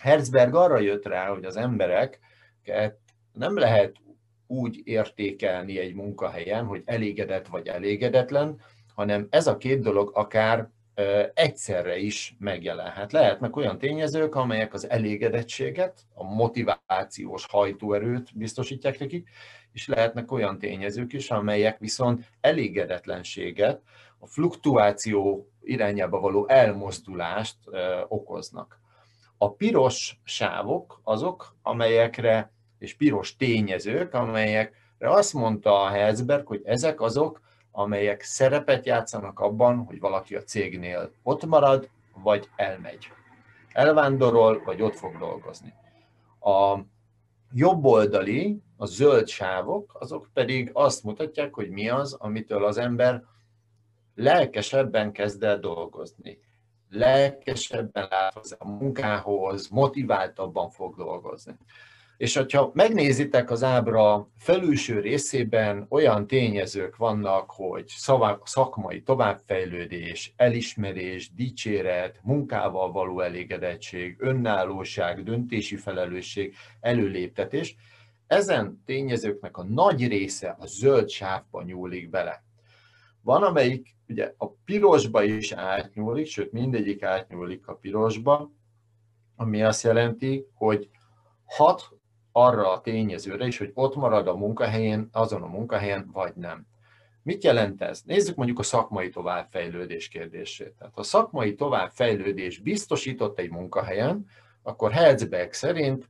Herzberg 0.00 0.54
arra 0.54 0.78
jött 0.78 1.06
rá, 1.06 1.28
hogy 1.28 1.44
az 1.44 1.56
embereket 1.56 2.18
nem 3.32 3.58
lehet 3.58 3.96
úgy 4.46 4.80
értékelni 4.84 5.78
egy 5.78 5.94
munkahelyen, 5.94 6.64
hogy 6.66 6.82
elégedett 6.84 7.46
vagy 7.46 7.66
elégedetlen, 7.66 8.60
hanem 8.94 9.26
ez 9.30 9.46
a 9.46 9.56
két 9.56 9.80
dolog 9.80 10.10
akár 10.14 10.70
egyszerre 11.34 11.96
is 11.96 12.36
megjelenhet. 12.38 13.12
Lehetnek 13.12 13.56
olyan 13.56 13.78
tényezők, 13.78 14.34
amelyek 14.34 14.74
az 14.74 14.90
elégedettséget, 14.90 16.00
a 16.14 16.24
motivációs 16.24 17.46
hajtóerőt 17.46 18.36
biztosítják 18.36 18.98
nekik, 18.98 19.28
és 19.78 19.86
lehetnek 19.86 20.32
olyan 20.32 20.58
tényezők 20.58 21.12
is, 21.12 21.30
amelyek 21.30 21.78
viszont 21.78 22.24
elégedetlenséget, 22.40 23.80
a 24.18 24.26
fluktuáció 24.26 25.48
irányába 25.62 26.20
való 26.20 26.48
elmozdulást 26.48 27.56
okoznak. 28.08 28.80
A 29.36 29.52
piros 29.52 30.20
sávok 30.24 31.00
azok, 31.04 31.56
amelyekre, 31.62 32.52
és 32.78 32.94
piros 32.94 33.36
tényezők, 33.36 34.14
amelyekre 34.14 35.10
azt 35.10 35.32
mondta 35.34 35.82
a 35.82 35.88
Herzberg, 35.88 36.46
hogy 36.46 36.62
ezek 36.64 37.00
azok, 37.00 37.40
amelyek 37.70 38.22
szerepet 38.22 38.86
játszanak 38.86 39.40
abban, 39.40 39.84
hogy 39.84 40.00
valaki 40.00 40.34
a 40.34 40.42
cégnél 40.42 41.10
ott 41.22 41.44
marad, 41.44 41.88
vagy 42.22 42.48
elmegy. 42.56 43.12
Elvándorol, 43.72 44.62
vagy 44.64 44.82
ott 44.82 44.96
fog 44.96 45.18
dolgozni. 45.18 45.74
A 46.40 46.78
jobb 47.52 47.84
oldali, 47.84 48.62
a 48.76 48.86
zöld 48.86 49.28
sávok, 49.28 49.96
azok 50.00 50.28
pedig 50.32 50.70
azt 50.72 51.04
mutatják, 51.04 51.54
hogy 51.54 51.70
mi 51.70 51.88
az, 51.88 52.12
amitől 52.12 52.64
az 52.64 52.78
ember 52.78 53.24
lelkesebben 54.14 55.12
kezd 55.12 55.42
el 55.42 55.58
dolgozni. 55.58 56.40
Lelkesebben 56.90 58.06
lát 58.10 58.56
a 58.58 58.68
munkához, 58.68 59.68
motiváltabban 59.68 60.70
fog 60.70 60.96
dolgozni. 60.96 61.56
És 62.18 62.36
hogyha 62.36 62.70
megnézitek 62.74 63.50
az 63.50 63.62
ábra 63.62 64.28
felülső 64.38 65.00
részében, 65.00 65.86
olyan 65.88 66.26
tényezők 66.26 66.96
vannak, 66.96 67.50
hogy 67.50 67.92
szakmai 68.44 69.02
továbbfejlődés, 69.02 70.32
elismerés, 70.36 71.34
dicséret, 71.34 72.20
munkával 72.22 72.92
való 72.92 73.20
elégedettség, 73.20 74.16
önállóság, 74.18 75.22
döntési 75.22 75.76
felelősség, 75.76 76.54
előléptetés, 76.80 77.76
ezen 78.26 78.82
tényezőknek 78.86 79.56
a 79.56 79.64
nagy 79.64 80.08
része 80.08 80.56
a 80.58 80.66
zöld 80.66 81.08
sávba 81.08 81.62
nyúlik 81.62 82.10
bele. 82.10 82.44
Van, 83.22 83.42
amelyik 83.42 83.96
ugye 84.08 84.34
a 84.36 84.48
pirosba 84.64 85.22
is 85.22 85.52
átnyúlik, 85.52 86.26
sőt 86.26 86.52
mindegyik 86.52 87.02
átnyúlik 87.02 87.68
a 87.68 87.74
pirosba, 87.74 88.50
ami 89.36 89.62
azt 89.62 89.82
jelenti, 89.82 90.46
hogy 90.54 90.88
hat 91.44 91.97
arra 92.44 92.72
a 92.72 92.80
tényezőre 92.80 93.46
is, 93.46 93.58
hogy 93.58 93.70
ott 93.74 93.96
marad 93.96 94.28
a 94.28 94.36
munkahelyén, 94.36 95.08
azon 95.12 95.42
a 95.42 95.46
munkahelyen, 95.46 96.10
vagy 96.12 96.32
nem. 96.34 96.66
Mit 97.22 97.44
jelent 97.44 97.82
ez? 97.82 98.02
Nézzük 98.04 98.36
mondjuk 98.36 98.58
a 98.58 98.62
szakmai 98.62 99.08
továbbfejlődés 99.08 100.08
kérdését. 100.08 100.72
Tehát 100.78 100.94
ha 100.94 101.00
a 101.00 101.04
szakmai 101.04 101.54
továbbfejlődés 101.54 102.58
biztosított 102.58 103.38
egy 103.38 103.50
munkahelyen, 103.50 104.26
akkor 104.62 104.92
Herzberg 104.92 105.52
szerint 105.52 106.08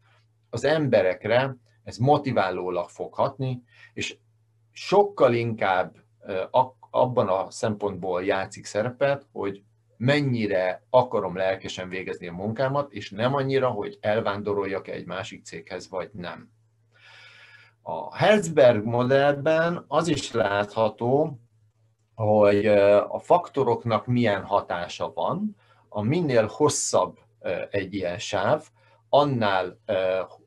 az 0.50 0.64
emberekre 0.64 1.56
ez 1.84 1.96
motiválólag 1.96 2.88
fog 2.88 3.14
hatni, 3.14 3.62
és 3.92 4.16
sokkal 4.72 5.34
inkább 5.34 5.96
abban 6.90 7.28
a 7.28 7.50
szempontból 7.50 8.24
játszik 8.24 8.64
szerepet, 8.64 9.26
hogy 9.32 9.62
mennyire 9.98 10.82
akarom 10.90 11.36
lelkesen 11.36 11.88
végezni 11.88 12.28
a 12.28 12.32
munkámat, 12.32 12.92
és 12.92 13.10
nem 13.10 13.34
annyira, 13.34 13.68
hogy 13.68 13.98
elvándoroljak 14.00 14.88
egy 14.88 15.06
másik 15.06 15.44
céghez, 15.44 15.88
vagy 15.88 16.10
nem. 16.12 16.50
A 17.82 18.16
Herzberg 18.16 18.84
modellben 18.84 19.84
az 19.88 20.08
is 20.08 20.32
látható, 20.32 21.38
hogy 22.14 22.66
a 23.08 23.18
faktoroknak 23.18 24.06
milyen 24.06 24.44
hatása 24.44 25.12
van. 25.12 25.56
A 25.88 26.02
minél 26.02 26.46
hosszabb 26.46 27.18
egy 27.70 27.94
ilyen 27.94 28.18
sáv, 28.18 28.68
annál 29.08 29.78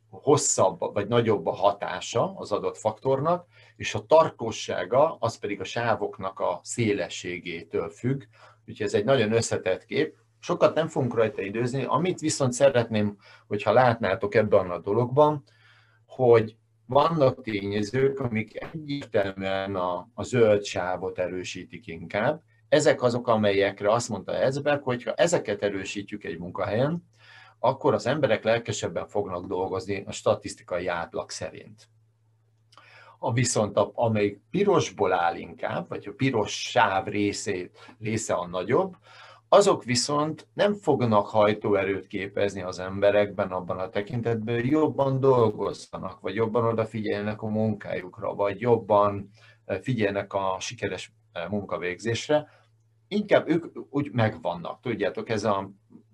hosszabb 0.09 0.93
vagy 0.93 1.07
nagyobb 1.07 1.45
a 1.45 1.53
hatása 1.53 2.33
az 2.35 2.51
adott 2.51 2.77
faktornak, 2.77 3.45
és 3.75 3.95
a 3.95 4.05
tartósága 4.05 5.17
az 5.19 5.37
pedig 5.39 5.59
a 5.59 5.63
sávoknak 5.63 6.39
a 6.39 6.59
szélességétől 6.63 7.89
függ, 7.89 8.23
úgyhogy 8.71 8.87
ez 8.87 8.93
egy 8.93 9.05
nagyon 9.05 9.31
összetett 9.31 9.85
kép. 9.85 10.15
Sokat 10.39 10.75
nem 10.75 10.87
fogunk 10.87 11.13
rajta 11.13 11.41
időzni, 11.41 11.83
amit 11.83 12.19
viszont 12.19 12.53
szeretném, 12.53 13.17
hogyha 13.47 13.73
látnátok 13.73 14.35
ebben 14.35 14.69
a 14.69 14.79
dologban, 14.79 15.43
hogy 16.05 16.55
vannak 16.85 17.41
tényezők, 17.41 18.19
amik 18.19 18.63
egyértelműen 18.73 19.75
a, 19.75 20.09
a 20.13 20.23
zöld 20.23 20.63
sávot 20.63 21.19
erősítik 21.19 21.87
inkább. 21.87 22.41
Ezek 22.69 23.01
azok, 23.01 23.27
amelyekre 23.27 23.91
azt 23.91 24.09
mondta 24.09 24.33
Ezberg, 24.33 24.83
hogy 24.83 25.03
ha 25.03 25.13
ezeket 25.13 25.63
erősítjük 25.63 26.23
egy 26.23 26.39
munkahelyen, 26.39 27.03
akkor 27.59 27.93
az 27.93 28.05
emberek 28.05 28.43
lelkesebben 28.43 29.07
fognak 29.07 29.45
dolgozni 29.45 30.03
a 30.05 30.11
statisztikai 30.11 30.87
átlag 30.87 31.29
szerint. 31.29 31.89
A 33.23 33.33
viszont, 33.33 33.77
a, 33.77 33.91
amelyik 33.93 34.39
pirosból 34.49 35.13
áll 35.13 35.35
inkább, 35.35 35.89
vagy 35.89 36.07
a 36.07 36.13
piros 36.17 36.69
sáv 36.69 37.07
részét, 37.07 37.95
része 37.99 38.33
a 38.33 38.47
nagyobb, 38.47 38.95
azok 39.49 39.83
viszont 39.83 40.47
nem 40.53 40.73
fognak 40.73 41.27
hajtóerőt 41.27 42.07
képezni 42.07 42.61
az 42.61 42.79
emberekben 42.79 43.51
abban 43.51 43.79
a 43.79 43.89
tekintetben, 43.89 44.55
hogy 44.55 44.69
jobban 44.69 45.19
dolgozzanak, 45.19 46.19
vagy 46.19 46.35
jobban 46.35 46.65
odafigyelnek 46.65 47.41
a 47.41 47.47
munkájukra, 47.47 48.33
vagy 48.33 48.61
jobban 48.61 49.29
eh, 49.65 49.79
figyelnek 49.79 50.33
a 50.33 50.57
sikeres 50.59 51.13
eh, 51.31 51.49
munkavégzésre. 51.49 52.47
Inkább 53.07 53.49
ők 53.49 53.65
úgy 53.89 54.11
megvannak. 54.11 54.81
Tudjátok, 54.81 55.29
ez 55.29 55.43
a 55.43 55.71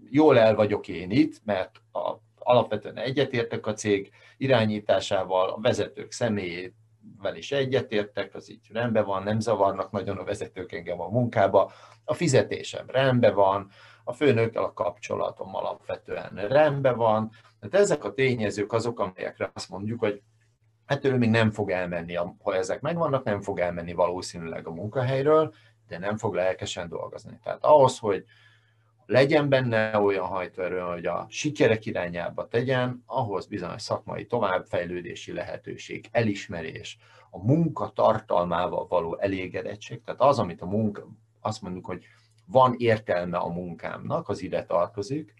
jól 0.09 0.37
el 0.39 0.55
vagyok 0.55 0.87
én 0.87 1.11
itt, 1.11 1.41
mert 1.45 1.81
a, 1.91 2.13
alapvetően 2.35 2.97
egyetértek 2.97 3.65
a 3.65 3.73
cég 3.73 4.11
irányításával, 4.37 5.49
a 5.49 5.59
vezetők 5.61 6.11
személyét 6.11 6.73
vel 7.21 7.35
is 7.35 7.51
egyetértek, 7.51 8.35
az 8.35 8.51
így 8.51 8.67
rendben 8.71 9.05
van, 9.05 9.23
nem 9.23 9.39
zavarnak 9.39 9.91
nagyon 9.91 10.17
a 10.17 10.23
vezetők 10.23 10.71
engem 10.71 11.01
a 11.01 11.07
munkába, 11.07 11.71
a 12.05 12.13
fizetésem 12.13 12.85
rendben 12.87 13.35
van, 13.35 13.69
a 14.03 14.13
főnökkel 14.13 14.63
a 14.63 14.73
kapcsolatom 14.73 15.55
alapvetően 15.55 16.47
rendben 16.47 16.97
van. 16.97 17.29
Tehát 17.59 17.85
ezek 17.85 18.03
a 18.03 18.13
tényezők 18.13 18.73
azok, 18.73 18.99
amelyekre 18.99 19.51
azt 19.53 19.69
mondjuk, 19.69 19.99
hogy 19.99 20.21
hát 20.85 21.05
ő 21.05 21.17
még 21.17 21.29
nem 21.29 21.51
fog 21.51 21.71
elmenni, 21.71 22.15
ha 22.15 22.55
ezek 22.55 22.81
megvannak, 22.81 23.23
nem 23.23 23.41
fog 23.41 23.59
elmenni 23.59 23.93
valószínűleg 23.93 24.67
a 24.67 24.71
munkahelyről, 24.71 25.53
de 25.87 25.97
nem 25.97 26.17
fog 26.17 26.33
lelkesen 26.33 26.89
dolgozni. 26.89 27.39
Tehát 27.43 27.63
ahhoz, 27.63 27.99
hogy 27.99 28.25
legyen 29.07 29.49
benne 29.49 29.99
olyan 29.99 30.25
hajtóerő, 30.25 30.79
hogy 30.79 31.05
a 31.05 31.25
sikerek 31.29 31.85
irányába 31.85 32.47
tegyen, 32.47 33.03
ahhoz 33.05 33.45
bizonyos 33.47 33.81
szakmai 33.81 34.25
továbbfejlődési 34.25 35.33
lehetőség, 35.33 36.07
elismerés, 36.11 36.97
a 37.29 37.45
munka 37.45 37.89
tartalmával 37.89 38.87
való 38.87 39.17
elégedettség, 39.17 40.03
tehát 40.03 40.21
az, 40.21 40.39
amit 40.39 40.61
a 40.61 40.65
munka, 40.65 41.07
azt 41.41 41.61
mondjuk, 41.61 41.85
hogy 41.85 42.05
van 42.45 42.75
értelme 42.77 43.37
a 43.37 43.47
munkámnak, 43.47 44.29
az 44.29 44.41
ide 44.41 44.65
tartozik, 44.65 45.33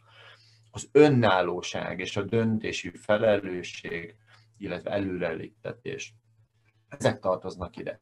az 0.72 0.90
önállóság 0.92 2.00
és 2.00 2.18
a 2.18 2.24
döntési 2.24 2.92
felelősség, 2.96 4.16
illetve 4.58 4.92
előreléptetés. 4.92 6.14
Ezek 6.88 7.20
tartoznak 7.20 7.78
ide. 7.78 8.00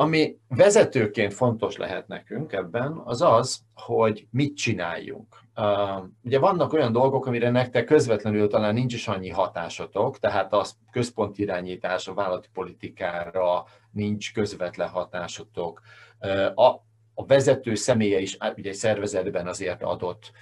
Ami 0.00 0.38
vezetőként 0.48 1.34
fontos 1.34 1.76
lehet 1.76 2.08
nekünk 2.08 2.52
ebben, 2.52 3.00
az 3.04 3.22
az, 3.22 3.60
hogy 3.74 4.26
mit 4.30 4.56
csináljunk. 4.56 5.40
Ugye 6.24 6.38
vannak 6.38 6.72
olyan 6.72 6.92
dolgok, 6.92 7.26
amire 7.26 7.50
nektek 7.50 7.84
közvetlenül 7.84 8.48
talán 8.48 8.74
nincs 8.74 8.94
is 8.94 9.08
annyi 9.08 9.30
hatásotok, 9.30 10.18
tehát 10.18 10.52
a 10.52 10.64
központi 10.90 11.42
irányítás, 11.42 12.08
a 12.08 12.14
vállalati 12.14 12.48
politikára 12.52 13.64
nincs 13.92 14.32
közvetlen 14.32 14.88
hatásotok. 14.88 15.80
A, 16.54 16.66
a 17.14 17.26
vezető 17.26 17.74
személye 17.74 18.20
is 18.20 18.36
ugye 18.56 18.70
egy 18.70 18.76
szervezetben 18.76 19.46
azért 19.46 19.82
adott 19.82 20.32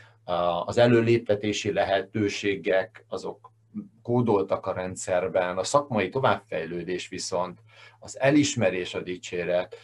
az 0.64 0.78
előléptetési 0.78 1.72
lehetőségek, 1.72 3.04
azok 3.08 3.52
kódoltak 4.02 4.66
a 4.66 4.72
rendszerben, 4.72 5.58
a 5.58 5.64
szakmai 5.64 6.08
továbbfejlődés 6.08 7.08
viszont, 7.08 7.62
az 7.98 8.20
elismerés, 8.20 8.94
a 8.94 9.02
dicséret, 9.02 9.76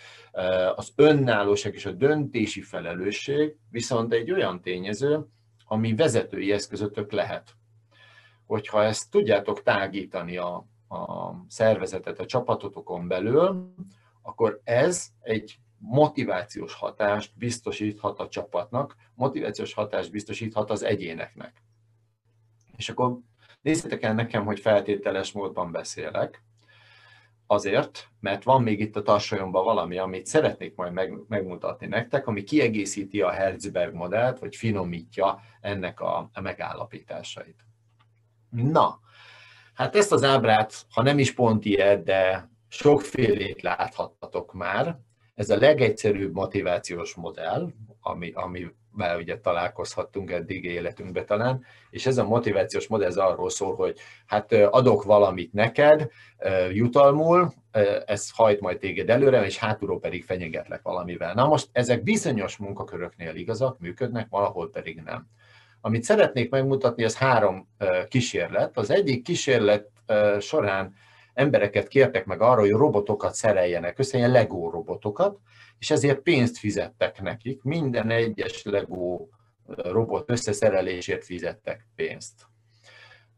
az 0.75 0.93
önállóság 0.97 1.75
és 1.75 1.87
a 1.87 1.93
döntési 1.93 2.61
felelősség 2.61 3.57
viszont 3.71 4.13
egy 4.13 4.31
olyan 4.31 4.61
tényező, 4.61 5.27
ami 5.65 5.95
vezetői 5.95 6.53
eszközötök 6.53 7.13
lehet. 7.13 7.57
Hogyha 8.47 8.85
ezt 8.85 9.11
tudjátok 9.11 9.63
tágítani 9.63 10.37
a, 10.37 10.67
a 10.89 11.35
szervezetet 11.49 12.19
a 12.19 12.27
csapatotokon 12.27 13.09
belül, 13.09 13.75
akkor 14.23 14.61
ez 14.65 15.07
egy 15.21 15.59
motivációs 15.79 16.75
hatást 16.75 17.33
biztosíthat 17.37 18.19
a 18.19 18.29
csapatnak, 18.29 18.97
motivációs 19.15 19.75
hatást 19.75 20.11
biztosíthat 20.11 20.71
az 20.71 20.83
egyéneknek. 20.83 21.63
És 22.77 22.89
akkor 22.89 23.19
Nézzétek 23.63 24.03
el 24.03 24.15
nekem, 24.15 24.45
hogy 24.45 24.61
feltételes 24.61 25.33
módban 25.33 25.73
beszélek, 25.73 26.43
azért, 27.47 28.09
mert 28.21 28.43
van 28.43 28.63
még 28.63 28.81
itt 28.81 28.97
a 28.97 29.03
tarsolyomban 29.03 29.65
valami, 29.65 29.99
amit 29.99 30.27
szeretnék 30.27 30.75
majd 30.75 30.93
meg, 30.93 31.13
megmutatni 31.29 31.87
nektek, 31.87 32.27
ami 32.27 32.43
kiegészíti 32.43 33.21
a 33.21 33.31
Herzberg 33.31 33.95
modellt, 33.95 34.39
vagy 34.39 34.57
finomítja 34.57 35.41
ennek 35.61 36.01
a, 36.01 36.31
a 36.33 36.41
megállapításait. 36.41 37.65
Na, 38.51 39.01
hát 39.75 39.97
ezt 39.97 40.13
az 40.13 40.25
ábrát, 40.25 40.87
ha 40.91 41.03
nem 41.03 41.19
is 41.19 41.35
pont 41.35 41.65
ilyet, 41.65 42.05
de 42.05 42.51
sokfélét 42.69 43.63
láthattatok 43.63 44.53
már. 44.53 44.99
Ez 45.35 45.51
a 45.51 45.57
legegyszerűbb 45.57 46.35
motivációs 46.35 47.15
modell, 47.15 47.73
ami, 48.01 48.31
ami 48.35 48.67
már 48.95 49.17
ugye 49.17 49.39
találkozhattunk 49.39 50.31
eddig 50.31 50.65
életünkben 50.65 51.27
talán, 51.27 51.65
és 51.91 52.07
ez 52.07 52.19
a 52.19 52.25
motivációs 52.25 52.87
modell 52.87 53.09
ez 53.09 53.17
arról 53.17 53.51
szól, 53.51 53.75
hogy 53.75 53.99
hát 54.27 54.53
adok 54.53 55.03
valamit 55.03 55.53
neked 55.53 56.09
jutalmul, 56.73 57.53
ez 58.07 58.31
hajt 58.31 58.61
majd 58.61 58.79
téged 58.79 59.11
előre, 59.11 59.45
és 59.45 59.59
hátulról 59.59 60.01
pedig 60.01 60.25
fenyegetlek 60.25 60.83
valamivel. 60.83 61.35
Na 61.35 61.47
most 61.47 61.69
ezek 61.73 62.03
bizonyos 62.03 62.57
munkaköröknél 62.57 63.35
igazak, 63.35 63.79
működnek, 63.79 64.27
valahol 64.31 64.71
pedig 64.71 65.01
nem. 65.05 65.27
Amit 65.81 66.03
szeretnék 66.03 66.51
megmutatni, 66.51 67.05
az 67.05 67.17
három 67.17 67.69
kísérlet. 68.09 68.77
Az 68.79 68.91
egyik 68.91 69.23
kísérlet 69.23 69.89
során 70.39 70.95
embereket 71.35 71.89
kértek 71.89 72.25
meg 72.25 72.41
arra, 72.41 72.61
hogy 72.61 72.71
robotokat 72.71 73.35
szereljenek. 73.35 73.99
Össze, 73.99 74.19
ilyen 74.19 74.31
Lego 74.31 74.71
robotokat, 74.71 75.39
és 75.79 75.91
ezért 75.91 76.21
pénzt 76.21 76.59
fizettek 76.59 77.23
nekik, 77.23 77.63
minden 77.63 78.11
egyes 78.11 78.63
Lego 78.65 79.27
robot 79.67 80.31
összeszerelésért 80.31 81.25
fizettek 81.25 81.89
pénzt. 81.95 82.47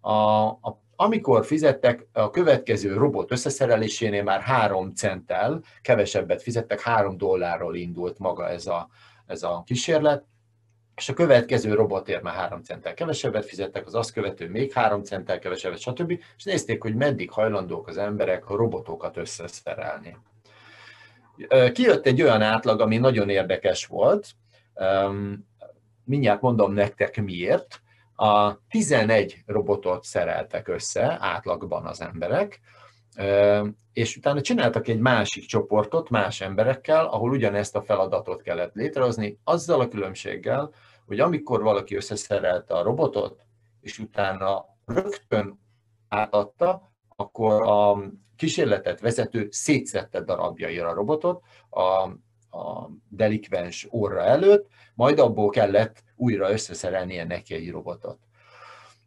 A, 0.00 0.46
a, 0.46 0.82
amikor 0.96 1.46
fizettek, 1.46 2.06
a 2.12 2.30
következő 2.30 2.96
robot 2.96 3.30
összeszerelésénél 3.30 4.22
már 4.22 4.40
3 4.40 4.94
centtel, 4.94 5.62
kevesebbet 5.82 6.42
fizettek, 6.42 6.80
3 6.80 7.16
dollárról 7.16 7.76
indult 7.76 8.18
maga 8.18 8.48
ez 8.48 8.66
a, 8.66 8.88
ez 9.26 9.42
a 9.42 9.62
kísérlet, 9.66 10.24
és 10.96 11.08
a 11.08 11.14
következő 11.14 11.74
robotért 11.74 12.22
már 12.22 12.34
3 12.34 12.62
centtel 12.62 12.94
kevesebbet 12.94 13.46
fizettek, 13.46 13.86
az 13.86 13.94
azt 13.94 14.12
követő 14.12 14.48
még 14.48 14.72
3 14.72 15.02
centtel 15.02 15.38
kevesebbet, 15.38 15.78
stb. 15.78 16.10
És 16.36 16.44
nézték, 16.44 16.82
hogy 16.82 16.94
meddig 16.94 17.30
hajlandók 17.30 17.88
az 17.88 17.96
emberek 17.96 18.48
a 18.50 18.56
robotokat 18.56 19.16
összeszerelni. 19.16 20.16
Kijött 21.72 22.06
egy 22.06 22.22
olyan 22.22 22.42
átlag, 22.42 22.80
ami 22.80 22.96
nagyon 22.96 23.28
érdekes 23.28 23.86
volt, 23.86 24.28
mindjárt 26.04 26.40
mondom 26.40 26.72
nektek 26.72 27.22
miért. 27.22 27.82
A 28.16 28.66
11 28.68 29.42
robotot 29.46 30.04
szereltek 30.04 30.68
össze 30.68 31.16
átlagban 31.20 31.86
az 31.86 32.00
emberek, 32.00 32.60
és 33.92 34.16
utána 34.16 34.40
csináltak 34.40 34.88
egy 34.88 34.98
másik 34.98 35.46
csoportot 35.46 36.10
más 36.10 36.40
emberekkel, 36.40 37.06
ahol 37.06 37.30
ugyanezt 37.30 37.76
a 37.76 37.82
feladatot 37.82 38.42
kellett 38.42 38.74
létrehozni, 38.74 39.38
azzal 39.44 39.80
a 39.80 39.88
különbséggel, 39.88 40.70
hogy 41.06 41.20
amikor 41.20 41.62
valaki 41.62 41.96
összeszerelte 41.96 42.74
a 42.74 42.82
robotot, 42.82 43.46
és 43.80 43.98
utána 43.98 44.64
rögtön 44.84 45.58
átadta, 46.08 46.92
akkor 47.16 47.62
a 47.62 47.98
kísérletet 48.36 49.00
vezető 49.00 49.48
szétszette 49.50 50.20
darabjaira 50.20 50.88
a 50.88 50.94
robotot 50.94 51.42
a, 51.70 51.80
a 52.58 52.90
delikvens 53.08 53.88
óra 53.92 54.22
előtt, 54.22 54.68
majd 54.94 55.18
abból 55.18 55.50
kellett 55.50 56.04
újra 56.16 56.50
összeszerelnie 56.50 57.24
neki 57.24 57.54
egy 57.54 57.70
robotot. 57.70 58.18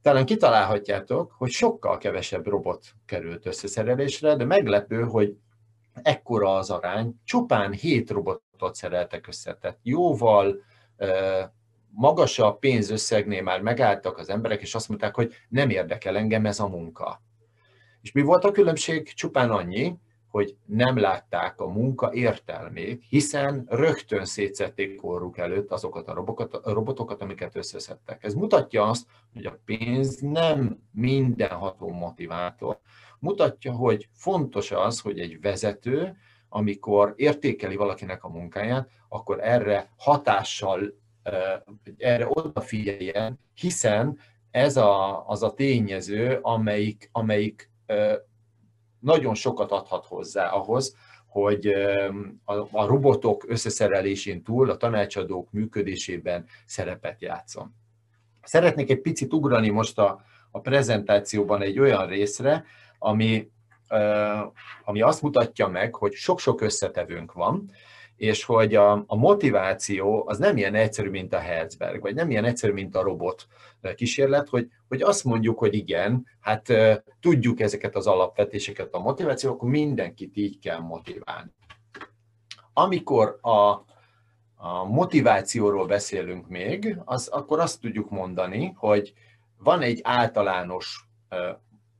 Talán 0.07 0.25
kitalálhatjátok, 0.25 1.33
hogy 1.37 1.49
sokkal 1.49 1.97
kevesebb 1.97 2.47
robot 2.47 2.85
került 3.05 3.45
összeszerelésre, 3.45 4.35
de 4.35 4.45
meglepő, 4.45 5.03
hogy 5.03 5.37
ekkora 6.01 6.55
az 6.55 6.69
arány, 6.69 7.15
csupán 7.23 7.71
7 7.71 8.09
robotot 8.09 8.75
szereltek 8.75 9.27
össze, 9.27 9.53
tehát 9.53 9.77
jóval 9.83 10.63
magasabb 11.89 12.59
pénzösszegnél 12.59 13.41
már 13.41 13.61
megálltak 13.61 14.17
az 14.17 14.29
emberek, 14.29 14.61
és 14.61 14.75
azt 14.75 14.89
mondták, 14.89 15.15
hogy 15.15 15.33
nem 15.49 15.69
érdekel 15.69 16.17
engem 16.17 16.45
ez 16.45 16.59
a 16.59 16.67
munka. 16.67 17.21
És 18.01 18.11
mi 18.11 18.21
volt 18.21 18.43
a 18.43 18.51
különbség? 18.51 19.13
Csupán 19.13 19.51
annyi, 19.51 19.95
hogy 20.29 20.55
nem 20.65 20.97
látták 20.97 21.59
a 21.59 21.67
munka 21.67 22.13
értelmét, 22.13 23.03
hiszen 23.09 23.65
rögtön 23.69 24.25
szétszették 24.25 24.95
korruk 24.95 25.37
előtt 25.37 25.71
azokat 25.71 26.07
a 26.07 26.23
a 26.63 26.71
robotokat, 26.71 27.21
amiket 27.21 27.55
összeszedtek. 27.55 28.23
Ez 28.23 28.33
mutatja 28.33 28.83
azt, 28.83 29.05
hogy 29.33 29.45
a 29.45 29.59
pénz 29.65 30.19
nem 30.19 30.79
mindenható 30.91 31.89
motivátor. 31.91 32.79
Mutatja, 33.19 33.71
hogy 33.71 34.09
fontos 34.13 34.71
az, 34.71 34.99
hogy 34.99 35.19
egy 35.19 35.41
vezető, 35.41 36.17
amikor 36.49 37.13
értékeli 37.15 37.75
valakinek 37.75 38.23
a 38.23 38.29
munkáját, 38.29 38.89
akkor 39.09 39.39
erre 39.43 39.89
hatással, 39.97 40.93
erre 41.97 42.27
odafigyeljen, 42.29 43.39
hiszen 43.53 44.19
ez 44.51 44.77
a, 44.77 45.27
az 45.27 45.43
a 45.43 45.53
tényező, 45.53 46.39
amelyik, 46.41 47.09
amelyik 47.11 47.71
nagyon 48.99 49.35
sokat 49.35 49.71
adhat 49.71 50.05
hozzá 50.05 50.49
ahhoz, 50.49 50.95
hogy 51.27 51.67
a 52.71 52.85
robotok 52.85 53.45
összeszerelésén 53.47 54.43
túl 54.43 54.69
a 54.69 54.77
tanácsadók 54.77 55.51
működésében 55.51 56.45
szerepet 56.65 57.21
játszon. 57.21 57.75
Szeretnék 58.43 58.89
egy 58.89 59.01
picit 59.01 59.33
ugrani 59.33 59.69
most 59.69 59.99
a, 59.99 60.21
a 60.51 60.59
prezentációban 60.59 61.61
egy 61.61 61.79
olyan 61.79 62.07
részre, 62.07 62.65
ami, 62.99 63.51
ami 64.83 65.01
azt 65.01 65.21
mutatja 65.21 65.67
meg, 65.67 65.95
hogy 65.95 66.13
sok-sok 66.13 66.61
összetevőnk 66.61 67.33
van, 67.33 67.71
és 68.17 68.43
hogy 68.43 68.75
a, 68.75 69.03
a 69.07 69.15
motiváció 69.15 70.23
az 70.27 70.37
nem 70.37 70.57
ilyen 70.57 70.75
egyszerű, 70.75 71.09
mint 71.09 71.33
a 71.33 71.39
Herzberg, 71.39 72.01
vagy 72.01 72.15
nem 72.15 72.29
ilyen 72.29 72.45
egyszerű, 72.45 72.73
mint 72.73 72.95
a 72.95 73.01
robot 73.01 73.47
kísérlet, 73.95 74.49
hogy, 74.49 74.67
hogy 74.87 75.01
azt 75.01 75.23
mondjuk, 75.23 75.59
hogy 75.59 75.73
igen, 75.73 76.25
hát 76.39 76.73
tudjuk 77.19 77.59
ezeket 77.59 77.95
az 77.95 78.07
alapvetéseket 78.07 78.93
a 78.93 78.99
motiváció, 78.99 79.51
akkor 79.51 79.69
mindenkit 79.69 80.37
így 80.37 80.59
kell 80.59 80.79
motiválni. 80.79 81.51
Amikor 82.73 83.37
a, 83.41 83.85
a 84.55 84.83
motivációról 84.85 85.85
beszélünk 85.85 86.47
még, 86.47 86.97
az, 87.05 87.27
akkor 87.27 87.59
azt 87.59 87.81
tudjuk 87.81 88.09
mondani, 88.09 88.73
hogy 88.75 89.13
van 89.57 89.81
egy 89.81 89.99
általános 90.03 91.07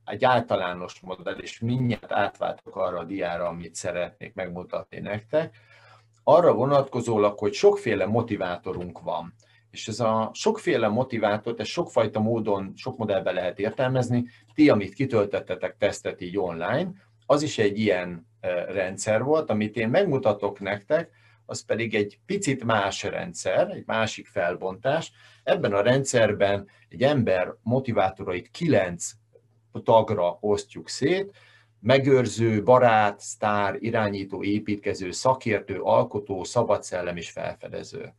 egy 0.04 0.24
általános 0.24 1.00
modell, 1.00 1.34
és 1.34 1.60
mindjárt 1.60 2.12
átváltok 2.12 2.76
arra 2.76 2.98
a 2.98 3.04
diára, 3.04 3.46
amit 3.46 3.74
szeretnék 3.74 4.34
megmutatni 4.34 4.98
nektek, 4.98 5.56
arra 6.28 6.52
vonatkozólag, 6.52 7.38
hogy 7.38 7.52
sokféle 7.52 8.06
motivátorunk 8.06 9.00
van. 9.00 9.34
És 9.70 9.88
ez 9.88 10.00
a 10.00 10.30
sokféle 10.32 10.88
motivátort, 10.88 11.60
ez 11.60 11.66
sokfajta 11.66 12.20
módon, 12.20 12.72
sok 12.76 12.96
modellben 12.96 13.34
lehet 13.34 13.58
értelmezni. 13.58 14.24
Ti, 14.54 14.70
amit 14.70 14.94
kitöltettetek 14.94 15.76
tesztet 15.76 16.20
így 16.20 16.38
online, 16.38 16.90
az 17.26 17.42
is 17.42 17.58
egy 17.58 17.78
ilyen 17.78 18.26
rendszer 18.68 19.22
volt, 19.22 19.50
amit 19.50 19.76
én 19.76 19.88
megmutatok 19.88 20.60
nektek, 20.60 21.10
az 21.46 21.64
pedig 21.64 21.94
egy 21.94 22.18
picit 22.26 22.64
más 22.64 23.02
rendszer, 23.02 23.70
egy 23.70 23.86
másik 23.86 24.26
felbontás. 24.26 25.12
Ebben 25.42 25.72
a 25.72 25.80
rendszerben 25.80 26.68
egy 26.88 27.02
ember 27.02 27.54
motivátorait 27.62 28.50
kilenc 28.50 29.10
tagra 29.84 30.38
osztjuk 30.40 30.88
szét, 30.88 31.36
megőrző, 31.80 32.62
barát, 32.62 33.20
sztár, 33.20 33.76
irányító, 33.78 34.42
építkező, 34.42 35.10
szakértő, 35.10 35.80
alkotó, 35.80 36.44
szabadszellem 36.44 37.16
és 37.16 37.30
felfedező. 37.30 38.14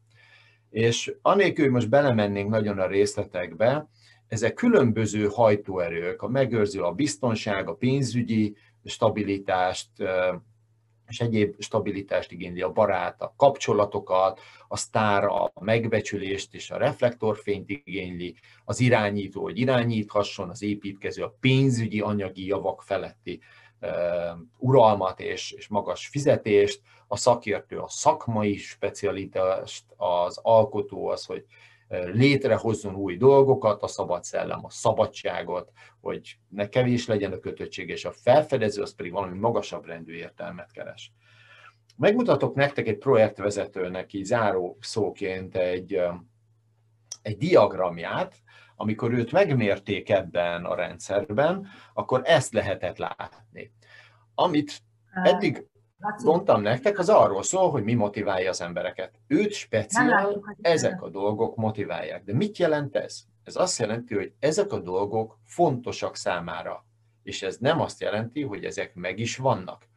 És 0.69 1.13
anélkül, 1.21 1.63
hogy 1.63 1.73
most 1.73 1.89
belemennénk 1.89 2.49
nagyon 2.49 2.79
a 2.79 2.87
részletekbe, 2.87 3.89
ezek 4.27 4.53
különböző 4.53 5.27
hajtóerők, 5.27 6.21
a 6.21 6.27
megőrző 6.27 6.81
a 6.81 6.91
biztonság, 6.91 7.67
a 7.67 7.75
pénzügyi 7.75 8.55
stabilitást, 8.85 9.89
és 11.09 11.19
egyéb 11.19 11.55
stabilitást 11.59 12.31
igényli. 12.31 12.61
A 12.61 12.71
barát, 12.71 13.21
a 13.21 13.33
kapcsolatokat, 13.37 14.39
a 14.67 14.77
sztár, 14.77 15.23
a 15.23 15.51
megbecsülést 15.59 16.53
és 16.53 16.71
a 16.71 16.77
reflektorfényt 16.77 17.69
igényli, 17.69 18.35
az 18.65 18.79
irányító, 18.79 19.41
hogy 19.41 19.57
irányíthasson, 19.57 20.49
az 20.49 20.63
építkező, 20.63 21.23
a 21.23 21.35
pénzügyi, 21.39 21.99
anyagi 21.99 22.45
javak 22.45 22.81
feletti 22.81 23.39
uralmat 24.57 25.19
és, 25.19 25.51
és 25.51 25.67
magas 25.67 26.07
fizetést, 26.07 26.81
a 27.07 27.17
szakértő 27.17 27.77
a 27.77 27.87
szakmai 27.87 28.55
specialitást, 28.55 29.83
az 29.97 30.39
alkotó 30.41 31.07
az, 31.07 31.25
hogy 31.25 31.45
létrehozzon 31.89 32.95
új 32.95 33.17
dolgokat, 33.17 33.83
a 33.83 33.87
szabad 33.87 34.23
szellem 34.23 34.65
a 34.65 34.69
szabadságot, 34.69 35.71
hogy 36.01 36.37
ne 36.49 36.69
kevés 36.69 37.07
legyen 37.07 37.31
a 37.31 37.39
kötöttség, 37.39 37.89
és 37.89 38.05
a 38.05 38.11
felfedező 38.11 38.81
az 38.81 38.95
pedig 38.95 39.11
valami 39.11 39.37
magasabb 39.37 39.85
rendű 39.85 40.13
értelmet 40.13 40.71
keres. 40.71 41.11
Megmutatok 41.97 42.55
nektek 42.55 42.87
egy 42.87 42.97
projektvezetőnek 42.97 44.13
így 44.13 44.25
záró 44.25 44.77
szóként 44.81 45.55
egy, 45.55 46.01
egy 47.21 47.37
diagramját, 47.37 48.35
amikor 48.75 49.13
őt 49.13 49.31
megmérték 49.31 50.09
ebben 50.09 50.65
a 50.65 50.75
rendszerben, 50.75 51.67
akkor 51.93 52.21
ezt 52.23 52.53
lehetett 52.53 52.97
látni. 52.97 53.71
Amit 54.35 54.81
eddig 55.23 55.65
mondtam 56.23 56.61
nektek, 56.61 56.99
az 56.99 57.09
arról 57.09 57.43
szól, 57.43 57.71
hogy 57.71 57.83
mi 57.83 57.93
motiválja 57.93 58.49
az 58.49 58.61
embereket. 58.61 59.11
Őt 59.27 59.51
speciál, 59.51 60.55
ezek 60.61 61.01
a 61.01 61.09
dolgok 61.09 61.55
motiválják. 61.55 62.23
De 62.23 62.33
mit 62.33 62.57
jelent 62.57 62.95
ez? 62.95 63.23
Ez 63.43 63.55
azt 63.55 63.79
jelenti, 63.79 64.15
hogy 64.15 64.33
ezek 64.39 64.71
a 64.71 64.79
dolgok 64.79 65.37
fontosak 65.45 66.15
számára. 66.15 66.85
És 67.23 67.43
ez 67.43 67.57
nem 67.57 67.81
azt 67.81 68.01
jelenti, 68.01 68.41
hogy 68.41 68.63
ezek 68.63 68.95
meg 68.95 69.19
is 69.19 69.37
vannak. 69.37 69.87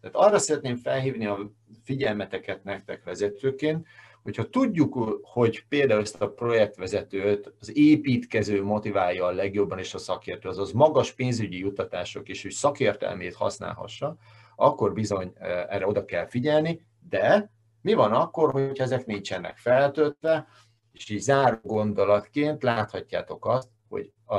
Tehát 0.00 0.16
arra 0.16 0.38
szeretném 0.38 0.76
felhívni 0.76 1.26
a 1.26 1.50
figyelmeteket 1.84 2.64
nektek 2.64 3.04
vezetőként, 3.04 3.86
hogyha 4.22 4.48
tudjuk, 4.48 5.20
hogy 5.22 5.64
például 5.68 6.00
ezt 6.00 6.20
a 6.20 6.30
projektvezetőt 6.30 7.52
az 7.60 7.76
építkező 7.76 8.62
motiválja 8.62 9.24
a 9.24 9.30
legjobban, 9.30 9.78
és 9.78 9.94
a 9.94 9.98
szakértő, 9.98 10.48
azaz 10.48 10.72
magas 10.72 11.12
pénzügyi 11.12 11.58
juttatások, 11.58 12.28
és 12.28 12.42
hogy 12.42 12.50
szakértelmét 12.50 13.34
használhassa, 13.34 14.16
akkor 14.60 14.92
bizony 14.92 15.32
erre 15.68 15.86
oda 15.86 16.04
kell 16.04 16.26
figyelni, 16.26 16.86
de 17.08 17.50
mi 17.80 17.94
van 17.94 18.12
akkor, 18.12 18.52
hogy 18.52 18.78
ezek 18.78 19.06
nincsenek 19.06 19.56
feltöltve, 19.56 20.46
és 20.92 21.08
így 21.08 21.20
záró 21.20 21.58
gondolatként 21.62 22.62
láthatjátok 22.62 23.46
azt, 23.46 23.68
hogy 23.88 24.12
a, 24.26 24.36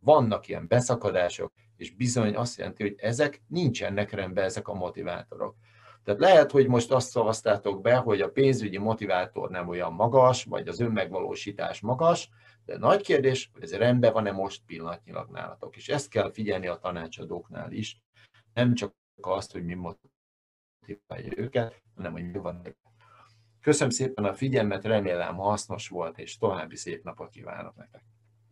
vannak 0.00 0.48
ilyen 0.48 0.66
beszakadások, 0.68 1.52
és 1.76 1.94
bizony 1.94 2.36
azt 2.36 2.58
jelenti, 2.58 2.82
hogy 2.82 2.94
ezek 2.98 3.42
nincsenek 3.48 4.10
rendben, 4.10 4.44
ezek 4.44 4.68
a 4.68 4.74
motivátorok. 4.74 5.56
Tehát 6.04 6.20
lehet, 6.20 6.50
hogy 6.50 6.66
most 6.66 6.92
azt 6.92 7.10
szavaztátok 7.10 7.80
be, 7.80 7.96
hogy 7.96 8.20
a 8.20 8.30
pénzügyi 8.30 8.78
motivátor 8.78 9.50
nem 9.50 9.68
olyan 9.68 9.92
magas, 9.92 10.44
vagy 10.44 10.68
az 10.68 10.80
önmegvalósítás 10.80 11.80
magas, 11.80 12.30
de 12.64 12.78
nagy 12.78 13.02
kérdés, 13.02 13.50
hogy 13.52 13.62
ez 13.62 13.76
rendben 13.76 14.12
van-e 14.12 14.32
most 14.32 14.62
pillanatnyilag 14.66 15.30
nálatok. 15.30 15.76
És 15.76 15.88
ezt 15.88 16.08
kell 16.08 16.32
figyelni 16.32 16.66
a 16.66 16.76
tanácsadóknál 16.76 17.72
is, 17.72 18.00
nem 18.54 18.74
csak 18.74 18.94
azt, 19.20 19.52
hogy 19.52 19.64
mi 19.64 19.74
motiválja 19.74 21.32
őket, 21.36 21.82
hanem 21.94 22.12
hogy 22.12 22.30
mi 22.30 22.38
van. 22.38 22.76
Köszönöm 23.60 23.90
szépen 23.90 24.24
a 24.24 24.34
figyelmet, 24.34 24.84
remélem 24.84 25.36
hasznos 25.36 25.88
volt, 25.88 26.18
és 26.18 26.38
további 26.38 26.76
szép 26.76 27.04
napot 27.04 27.30
kívánok 27.30 27.76
nektek. 27.76 28.04